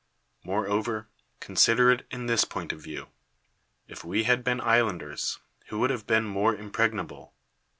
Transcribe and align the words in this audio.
]Moreovcr, 0.43 1.05
consider 1.39 1.91
it 1.91 2.07
[in 2.09 2.25
this 2.25 2.43
point 2.43 2.73
of 2.73 2.81
view]: 2.81 3.09
if 3.87 4.03
we 4.03 4.23
had 4.23 4.43
been 4.43 4.59
islanders, 4.59 5.37
who 5.67 5.77
would 5.77 5.91
have 5.91 6.07
been 6.07 6.23
more 6.25 6.55
impregnable? 6.55 7.35